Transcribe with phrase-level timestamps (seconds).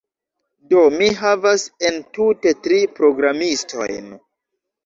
[0.71, 4.13] Do, mi havas entute tri programistojn